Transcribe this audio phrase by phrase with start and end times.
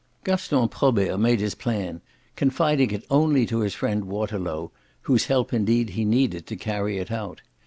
[0.21, 2.01] V Gaston Probert made his plan,
[2.35, 7.11] confiding it only to his friend Waterlow whose help indeed he needed to carry it
[7.11, 7.43] out.